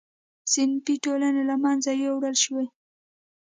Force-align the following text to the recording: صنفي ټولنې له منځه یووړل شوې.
صنفي 0.53 0.95
ټولنې 1.05 1.43
له 1.49 1.55
منځه 1.63 1.91
یووړل 2.03 2.35
شوې. 2.43 2.65